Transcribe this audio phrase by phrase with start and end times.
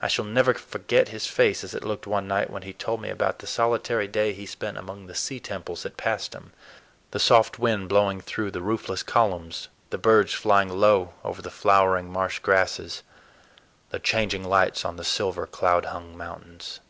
[0.00, 3.10] I shall never forget his face as it looked one night when he told me
[3.10, 6.52] about the solitary day he spent among the sea temples at Paestum:
[7.10, 12.10] the soft wind blowing through the roofless columns, the birds flying low over the flowering
[12.10, 13.02] marsh grasses,
[13.90, 16.80] the changing lights on the silver, cloud hung mountains.